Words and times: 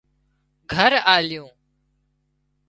گھر 0.71 0.91
آليُون 1.13 1.49